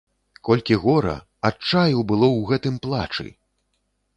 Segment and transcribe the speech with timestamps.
[0.47, 1.13] Колькі гора,
[1.49, 3.29] адчаю было ў гэтым плачы!